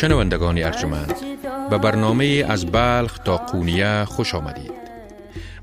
[0.00, 1.14] شنوندگان ارجمند
[1.70, 4.72] به برنامه از بلخ تا قونیه خوش آمدید.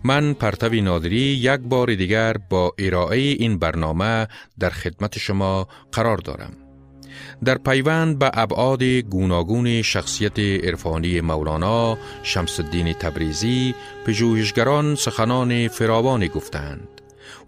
[0.04, 4.28] من پرتوی نادری یک بار دیگر با ارائه این برنامه
[4.59, 6.54] در خدمت شما قرار دارم.
[7.45, 13.76] در پیوند به ابعاد گوناگون شخصیت عرفانی مولانا شمس الدین تبریزی
[14.06, 16.97] پژوهشگران سخنان فراوانی گفتند.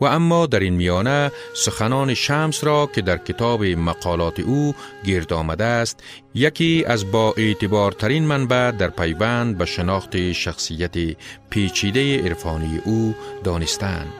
[0.01, 4.75] و اما در این میانه سخنان شمس را که در کتاب مقالات او
[5.05, 10.95] گرد آمده است یکی از با اعتبارترین منبع در پیوند به شناخت شخصیت
[11.49, 14.13] پیچیده عرفانی او دانستند.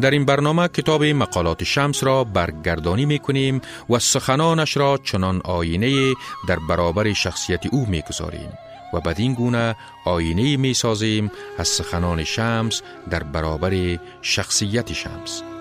[0.00, 6.14] در این برنامه کتاب مقالات شمس را برگردانی می کنیم و سخنانش را چنان آینه
[6.48, 12.82] در برابر شخصیت او می گذاریم و بدین گونه آینه می سازیم از سخنان شمس
[13.10, 15.55] در برابر شخصیت شمس.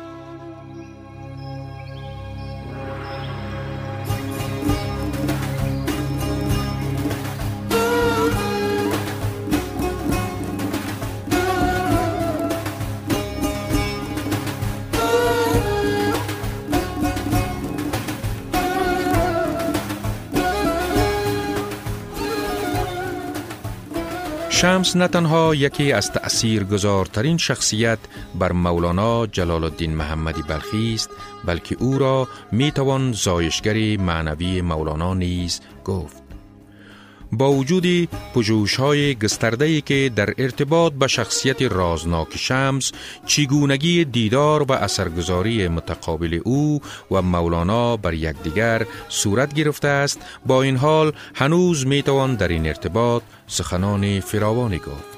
[24.56, 28.00] شمس نه تنها یکی از تأثیر گذارترین شخصیت
[28.40, 31.10] بر مولانا جلال الدین محمدی بلخی است
[31.46, 33.14] بلکه او را می توان
[33.98, 36.25] معنوی مولانا نیز گفت.
[37.32, 42.92] با وجود پجوش های گسترده که در ارتباط به شخصیت رازناک شمس
[43.26, 46.82] چگونگی دیدار و اثرگذاری متقابل او
[47.12, 52.68] و مولانا بر یکدیگر صورت گرفته است با این حال هنوز می توان در این
[52.68, 55.16] ارتباط سخنان فراوانی گفت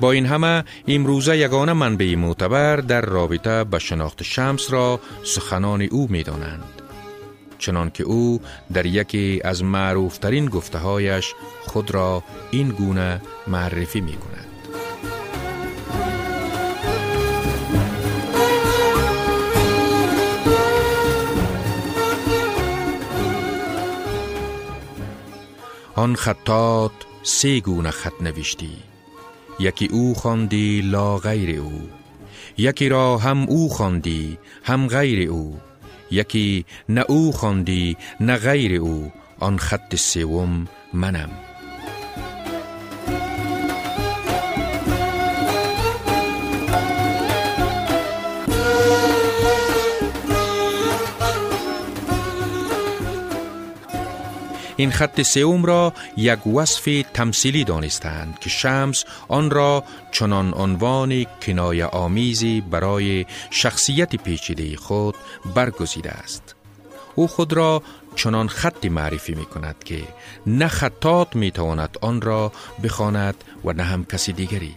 [0.00, 6.06] با این همه امروزه یگانه منبع معتبر در رابطه به شناخت شمس را سخنان او
[6.10, 6.83] می دانند.
[7.64, 8.40] چنان که او
[8.72, 11.34] در یکی از معروفترین گفته هایش
[11.66, 14.46] خود را این گونه معرفی می کند.
[25.96, 26.92] آن خطات
[27.22, 28.76] سه گونه خط نوشتی
[29.60, 31.88] یکی او خواندی لا غیر او
[32.58, 35.60] یکی را هم او خواندی هم غیر او
[36.14, 39.12] یکی نه او خواندی نه غیر او.
[39.40, 41.30] آن خط سوم منم.
[54.76, 61.86] این خط سوم را یک وصف تمثیلی دانستند که شمس آن را چنان عنوان کنایه
[61.86, 65.14] آمیزی برای شخصیت پیچیده خود
[65.54, 66.54] برگزیده است.
[67.14, 67.82] او خود را
[68.16, 70.02] چنان خطی معرفی می کند که
[70.46, 72.52] نه خطات می تواند آن را
[72.84, 74.74] بخواند و نه هم کسی دیگری.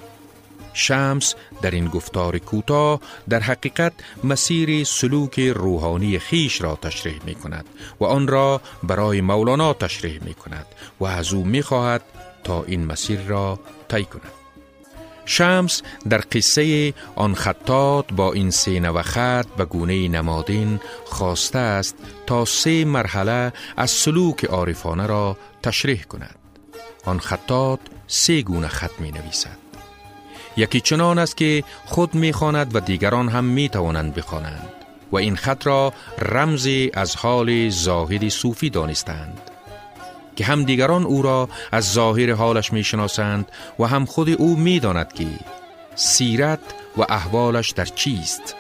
[0.78, 3.00] شمس در این گفتار کوتاه
[3.30, 3.94] در حقیقت
[4.24, 7.66] مسیر سلوک روحانی خیش را تشریح می کند
[8.00, 10.66] و آن را برای مولانا تشریح می کند
[11.00, 12.02] و از او می خواهد
[12.44, 14.32] تا این مسیر را طی کند.
[15.26, 21.96] شمس در قصه آن خطات با این سه و خط به گونه نمادین خواسته است
[22.28, 26.36] تا سه مرحله از سلوک عارفانه را تشریح کند.
[27.06, 29.67] آن خطات سه گونه خط می نویسد.
[30.58, 34.70] یکی چنان است که خود می‌خواند و دیگران هم می توانند بخوانند
[35.12, 39.42] و این خط را رمزی از حال زاهد صوفی دانستند
[40.36, 45.28] که هم دیگران او را از ظاهر حالش می‌شناسند و هم خود او می‌داند که
[45.96, 46.60] سیرت
[46.98, 48.56] و احوالش در چیست.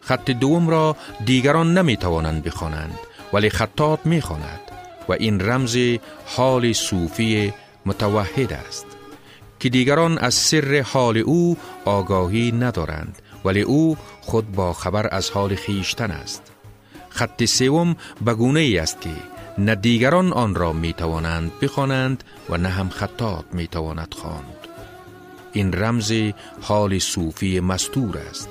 [0.00, 2.98] خط دوم را دیگران نمی توانند بخوانند
[3.32, 4.60] ولی خطات می‌خواند
[5.08, 5.78] و این رمز
[6.26, 7.52] حال صوفی
[7.86, 8.86] متوحد است.
[9.60, 15.54] که دیگران از سر حال او آگاهی ندارند ولی او خود با خبر از حال
[15.54, 16.42] خیشتن است.
[17.08, 17.96] خط سوم
[18.26, 19.10] بگونه ای است که
[19.58, 24.44] نه دیگران آن را می توانند بخوانند و نه هم خطات می تواند خواند.
[25.52, 26.12] این رمز
[26.60, 28.48] حال صوفی مستور است.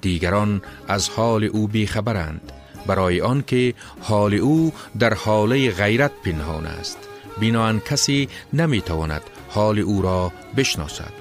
[0.00, 2.52] دیگران از حال او بیخبرند
[2.86, 6.98] برای آنکه حال او در حاله غیرت پنهان است.
[7.40, 9.22] بناهن کسی نمی‌تواند
[9.54, 11.12] حال او را بشناسد.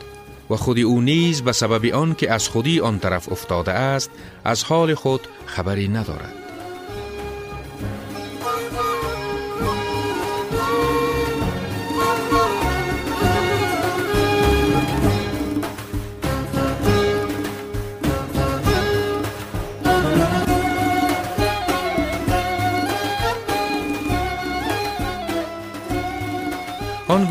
[0.50, 4.12] و خودی او نیز به سبب آن که از خودی آن طرف افتاده است
[4.45, 6.43] از حال خود خبری ندارد.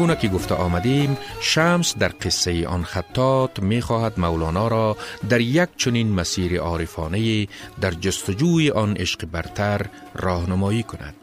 [0.02, 4.96] آنگونه که گفته آمدیم شمس در قصه آن خطات می خواهد مولانا را
[5.28, 7.46] در یک چنین مسیر عارفانه
[7.80, 11.14] در جستجوی آن عشق برتر راهنمایی کند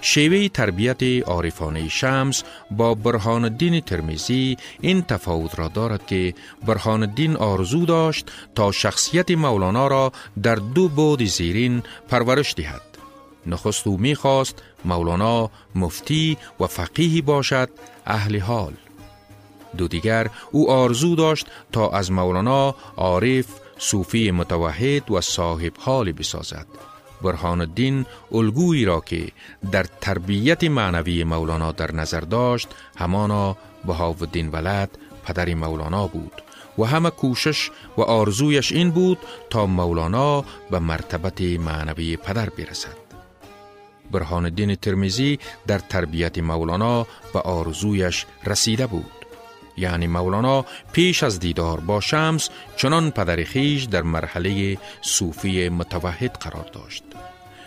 [0.00, 6.34] شیوه تربیت عارفانه شمس با برهان الدین ترمیزی این تفاوت را دارد که
[6.66, 10.12] برهان الدین آرزو داشت تا شخصیت مولانا را
[10.42, 12.91] در دو بود زیرین پرورش دهد.
[13.46, 17.70] نخست او می‌خواست مولانا مفتی و فقیهی باشد
[18.06, 18.72] اهل حال.
[19.76, 23.46] دو دیگر او آرزو داشت تا از مولانا عارف،
[23.78, 26.66] صوفی متوحد و صاحب حال بسازد.
[27.22, 29.28] برهان الدین الگویی را که
[29.72, 36.42] در تربیت معنوی مولانا در نظر داشت همانا بهاودین ولد پدر مولانا بود
[36.78, 39.18] و همه کوشش و آرزویش این بود
[39.50, 43.01] تا مولانا به مرتبت معنوی پدر برسد
[44.12, 49.12] برهان الدین ترمیزی در تربیت مولانا به آرزویش رسیده بود.
[49.76, 56.70] یعنی مولانا پیش از دیدار با شمس چنان پدر خیش در مرحله صوفی متوحد قرار
[56.72, 57.04] داشت.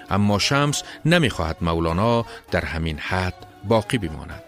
[0.10, 4.44] اما شمس نمی‌خواهد مولانا در همین حد باقی بماند.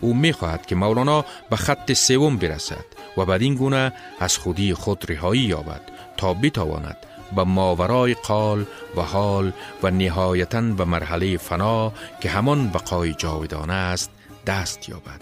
[0.00, 2.84] او می‌خواهد که مولانا به خط سوم برسد
[3.16, 5.80] و بعد این گونه از خودی خود رهایی یابد
[6.16, 6.96] تا بتواند
[7.36, 8.64] به ماورای قال
[8.96, 9.52] و حال
[9.82, 14.10] و نهایتا به مرحله فنا که همان بقای جاودانه است
[14.46, 15.20] دست یابد.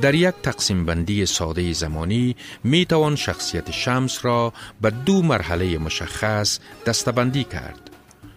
[0.00, 6.58] در یک تقسیم بندی ساده زمانی می توان شخصیت شمس را به دو مرحله مشخص
[6.86, 7.90] دستبندی کرد.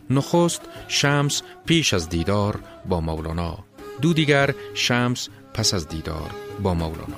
[0.09, 3.57] نخست شمس پیش از دیدار با مولانا.
[4.01, 6.31] دو دیگر شمس پس از دیدار
[6.63, 7.18] با مولانا.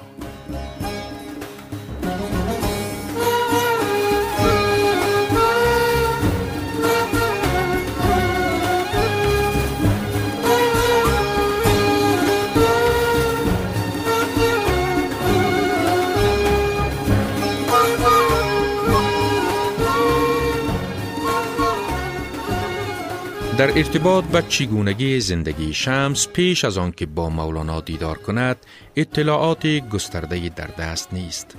[23.69, 28.57] در ارتباط به چگونگی زندگی شمس پیش از آن که با مولانا دیدار کند
[28.95, 31.55] اطلاعات گسترده در دست نیست.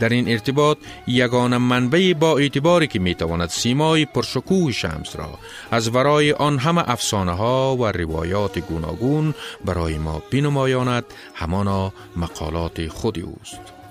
[0.00, 5.38] در این ارتباط یگان منبع با اعتباری که می‌تواند سیمای پرشکوه شمس را
[5.70, 11.04] از ورای آن همه افسانه ها و روایات گوناگون برای ما بنمایاند
[11.34, 13.87] همانا مقالات خود اوست.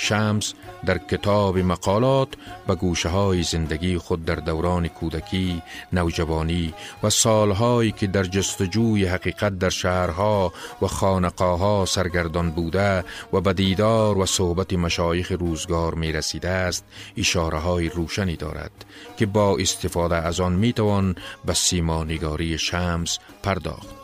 [0.00, 0.54] شمس
[0.86, 2.28] در کتاب مقالات
[2.66, 5.62] به گوشه های زندگی خود در دوران کودکی،
[5.92, 10.52] نوجوانی و سالهایی که در جستجوی حقیقت در شهرها
[10.82, 16.84] و خانقاها سرگردان بوده و به دیدار و صحبت مشایخ روزگار می رسیده است
[17.16, 18.84] اشاره های روشنی دارد
[19.16, 23.97] که با استفاده از آن می توان به سیمانگاری شمس پرداخت.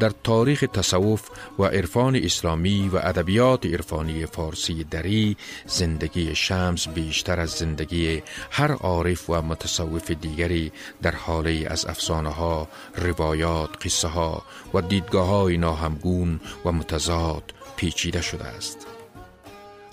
[0.00, 5.36] در تاریخ تصوف و عرفان اسلامی و ادبیات عرفانی فارسی دری
[5.66, 10.72] زندگی شمس بیشتر از زندگی هر عارف و متصوف دیگری
[11.02, 14.42] در حاله از افسانه ها، روایات، قصه ها
[14.74, 18.93] و دیدگاه های ناهمگون و متضاد پیچیده شده است.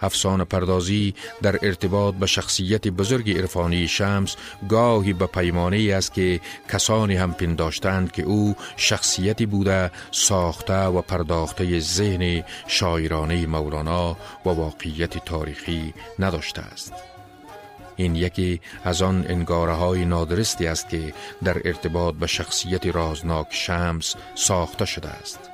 [0.02, 4.36] افسانه پردازی در ارتباط به شخصیت بزرگ عرفانی شمس
[4.70, 6.40] گاهی به پیمانه است که
[6.70, 15.26] کسانی هم پنداشتند که او شخصیتی بوده ساخته و پرداخته ذهن شاعرانه مولانا و واقعیت
[15.26, 16.94] تاریخی نداشته است.
[17.96, 24.16] این یکی از آن انگاره های نادرستی است که در ارتباط به شخصیت رازناک شمس
[24.36, 25.51] ساخته شده است.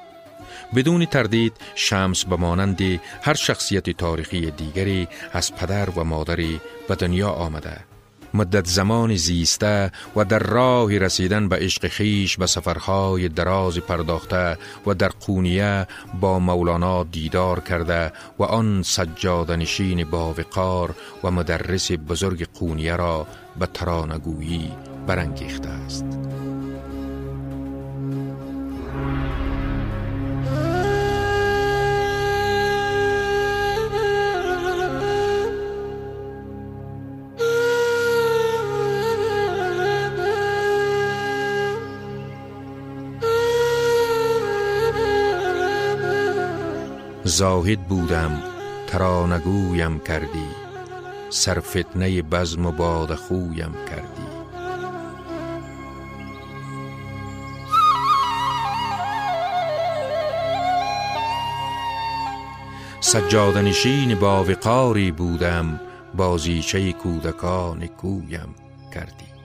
[0.76, 2.82] بدون تردید شمس به مانند
[3.22, 7.78] هر شخصیت تاریخی دیگری از پدر و مادری به دنیا آمده.
[8.34, 14.94] مدت زمان زیسته و در راه رسیدن به عشق خیش به سفرهای دراز پرداخته و
[14.94, 15.88] در قونیه
[16.22, 23.28] با مولانا دیدار کرده و آن سجادنشین با وقار و مدرس بزرگ قونیه را
[23.60, 24.72] به ترانگویی
[25.08, 26.17] برانگیخته است.
[47.28, 48.44] زاهد بودم
[48.88, 50.48] ترانگویم کردی
[51.30, 54.28] سرفتنه بزم و باد خویم کردی.
[63.00, 65.80] سجادنشین با وقاری بودم
[66.16, 68.56] بازیچه کودکان کویم
[68.94, 69.37] کردی.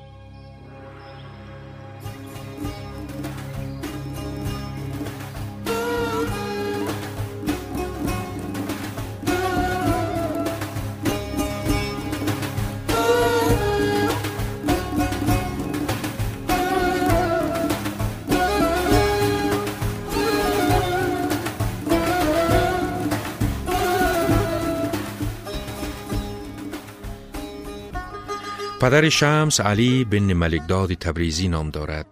[28.82, 32.06] پدر شمس علی بن ملکداد تبریزی نام دارد.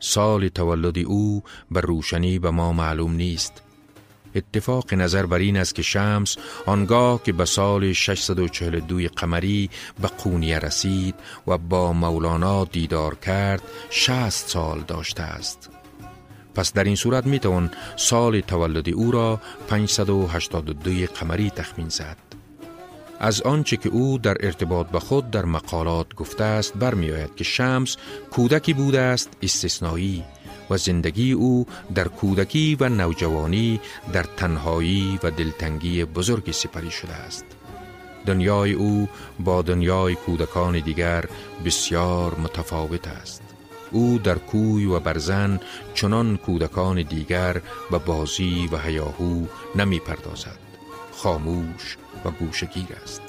[0.00, 3.62] سال تولد او بر روشنی به ما معلوم نیست.
[4.34, 6.36] اتفاق نظر بر این است که شمس
[6.66, 11.14] آنگاه که به سال 642 قمری به قونیه رسید
[11.46, 15.70] و با مولانا دیدار کرد 60 سال داشته است.
[16.54, 22.29] پس در این صورت می توان سال تولد او را 582 قمری تخمین زد.
[23.20, 27.96] از آنچه که او در ارتباط به خود در مقالات گفته است برمیآید که شمس
[28.30, 30.24] کودکی بوده است استثنایی
[30.70, 33.80] و زندگی او در کودکی و نوجوانی
[34.12, 37.44] در تنهایی و دلتنگی بزرگی سپری شده است.
[38.26, 39.08] دنیای او
[39.40, 41.24] با دنیای کودکان دیگر
[41.64, 43.42] بسیار متفاوت است.
[43.92, 45.60] او در کوی و برزن
[45.94, 49.46] چنان کودکان دیگر به بازی و هیاهو
[49.76, 50.69] نمی پردازد
[51.22, 53.22] خاموش و گوشگیر است.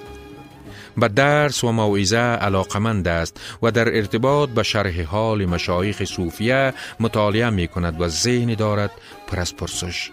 [0.98, 7.50] به درس و موعظه علاقمند است و در ارتباط به شرح حال مشایخ صوفیه مطالعه
[7.50, 8.92] می کند و ذهن دارد
[9.28, 10.12] پر از پرسش.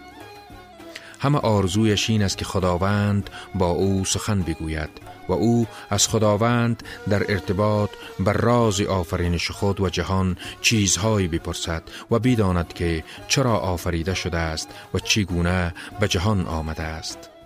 [1.19, 4.89] همه آرزویش این است که خداوند با او سخن بگوید
[5.29, 12.19] و او از خداوند در ارتباط بر راز آفرینش خود و جهان چیزهایی بپرسد و
[12.19, 17.38] بداند که چرا آفریده شده است و چگونه به جهان آمده است.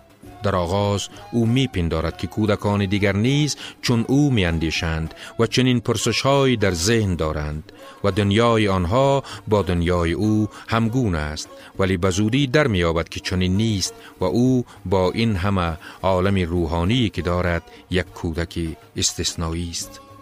[0.43, 5.79] در آغاز او می پندارد که کودکان دیگر نیز چون او می اندیشند و چنین
[5.79, 7.71] پرسشهایی در ذهن دارند
[8.03, 13.57] و دنیای آنها با دنیای او همگون است ولی بزودی در می آبد که چنین
[13.57, 18.59] نیست و او با این همه عالم روحانی که دارد یک کودک
[18.95, 20.12] استثنایی است.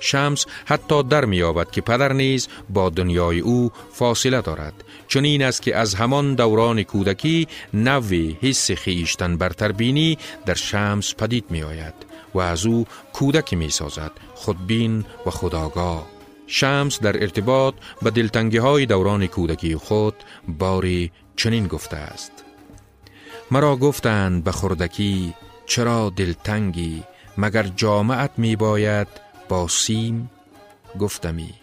[0.00, 5.62] شمس حتی در میابد که پدر نیز با دنیای او فاصله دارد چون این است
[5.62, 11.94] که از همان دوران کودکی نوی حس خیشتن برتر بینی در شمس پدید می آید
[12.34, 16.06] و از او کودکی می سازد خودبین و خداگاه.
[16.46, 20.14] شمس در ارتباط به دلتنگی های دوران کودکی خود
[20.48, 22.32] باری چنین گفته است.
[23.50, 25.34] مرا گفتند به خردکی
[25.66, 27.02] چرا دلتنگی؟
[27.38, 29.08] مگر جامعت می باید
[29.48, 30.30] با سیم
[30.98, 31.54] گفتمی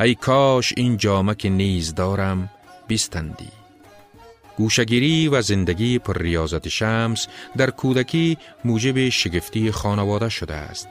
[0.00, 2.50] ای کاش این جامه که نیز دارم
[2.88, 3.48] بیستندی.
[4.56, 7.26] گوشگیری و زندگی پر ریاضت شمس
[7.56, 10.88] در کودکی موجب شگفتی خانواده شده است.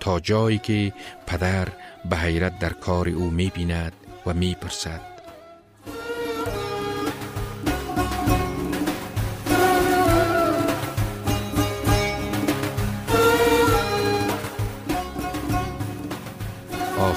[0.00, 0.92] تا جایی که
[1.26, 1.68] پدر
[2.10, 3.92] به حیرت در کار او می بیند
[4.26, 5.17] و می پرسد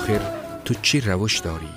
[0.02, 0.22] آخر
[0.66, 1.70] تو چی روش داری؟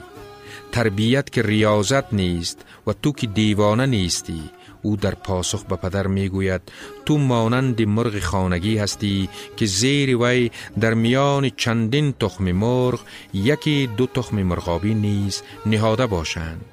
[0.73, 4.43] تربیت که ریاضت نیست و تو که دیوانه نیستی
[4.83, 6.61] او در پاسخ به پدر می‌گوید
[7.07, 10.50] تو مانند مرغ خانگی هستی که زیر وی
[10.81, 13.00] در میان چندین تخم مرغ
[13.35, 16.64] یکی دو تخم مرغابی نیز نهاده باشند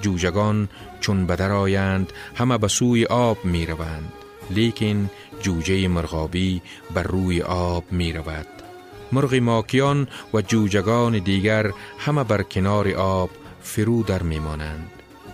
[0.00, 0.68] جوجگان
[1.00, 4.12] چون بدر آیند همه به سوی آب می روند
[4.50, 5.10] لیکن
[5.42, 6.62] جوجه مرغابی
[6.94, 8.59] بر روی آب می رود
[9.12, 13.30] مرغ ماکیان و جوجگان دیگر همه بر کنار آب
[13.62, 14.90] فرو در میمانند.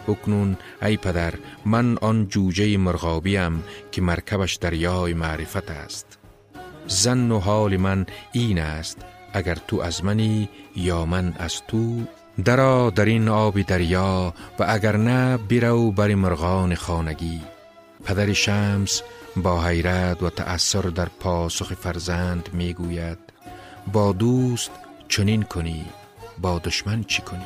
[0.08, 6.18] اکنون ای پدر من آن جوجه مرغابیم که مرکبش دریای معرفت است.
[6.86, 8.98] زن و حال من این است
[9.32, 12.02] اگر تو از منی یا من از تو.
[12.44, 17.40] درا در این آب دریا و اگر نه بیرو بر مرغان خانگی.
[18.04, 19.02] پدر شمس
[19.36, 23.18] با حیرت و تأثیر در پاسخ فرزند می‌گوید
[23.92, 24.70] با دوست
[25.08, 25.84] چنین کنی
[26.38, 27.44] با دشمن چی کنی؟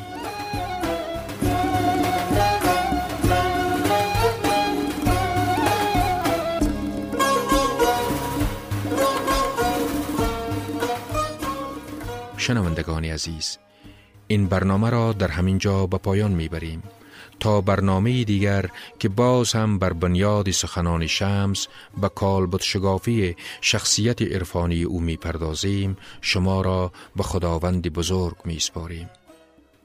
[12.36, 13.58] شنوندگان عزیز
[14.26, 16.82] این برنامه را در همین جا به پایان می‌بریم.
[17.40, 21.66] تا برنامه دیگر که باز هم بر بنیاد سخنان شمس
[22.00, 29.10] به کالبد شگافی شخصیت عرفانی او می پردازیم شما را به خداوند بزرگ می سپاریم.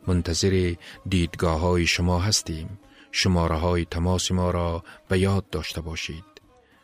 [0.07, 0.75] منتظر
[1.09, 2.79] دیدگاه های شما هستیم.
[3.11, 6.23] شماره های تماس ما را به یاد داشته باشید.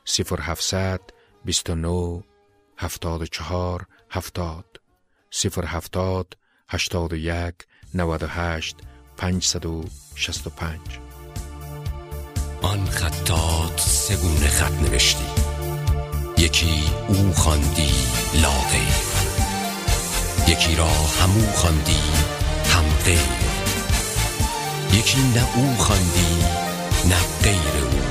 [0.05, 1.01] 0700
[1.45, 2.23] 29
[2.77, 4.65] 74 70
[5.31, 6.37] 070
[6.69, 7.55] 81
[7.93, 8.77] 98
[10.15, 10.79] 565
[12.61, 15.25] آن خطات سگونه خط نوشتی.
[16.37, 17.93] یکی او خواندی
[18.33, 18.87] لاغی
[20.47, 20.87] یکی را
[21.21, 22.01] همو خواندی
[22.73, 23.19] هم غیر.
[24.93, 26.37] یکی نه او خواندی
[27.09, 28.01] نه غیر او.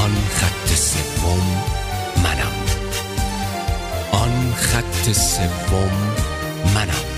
[0.00, 1.62] آن خط سوم
[2.16, 2.52] منم.
[4.12, 5.90] آن خط سوم
[6.74, 7.15] منم.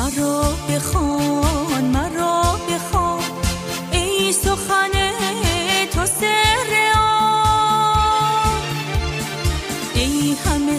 [0.00, 3.22] مرا بخوان مرا بخوان.
[3.92, 4.90] ای سخن
[5.92, 8.62] تو سر آن.
[9.94, 10.78] ای همه